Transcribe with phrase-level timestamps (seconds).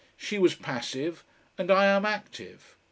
[0.17, 1.23] She was passive,
[1.59, 2.75] and I am active.